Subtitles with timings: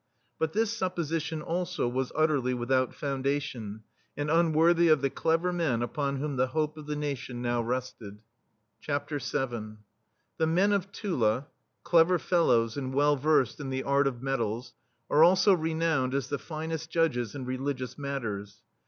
[0.39, 3.83] But this supposition, also, was utterly without foundation,
[4.17, 8.23] and unworthy of the clever men upon whom the hope of the nation now rested.
[8.83, 9.77] l33l THE STEEL FLEA VII
[10.39, 11.47] The men of Tula,
[11.83, 14.73] clever fellows and well versed in the art of metals,
[15.07, 18.63] are also renowned as the finest judges in religious matters.